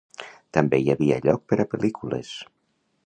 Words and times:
També 0.57 0.79
hi 0.85 0.89
havia 0.93 1.19
lloc 1.27 1.45
per 1.53 1.59
a 1.65 1.67
pel·lícules. 1.75 2.33